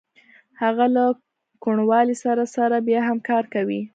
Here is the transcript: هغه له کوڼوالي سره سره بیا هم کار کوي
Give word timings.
هغه 0.61 0.85
له 0.95 1.03
کوڼوالي 1.63 2.15
سره 2.23 2.43
سره 2.55 2.77
بیا 2.87 2.99
هم 3.09 3.17
کار 3.29 3.43
کوي 3.53 3.81